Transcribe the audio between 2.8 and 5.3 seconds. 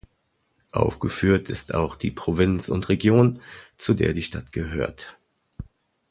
Region, zu der die Stadt gehört.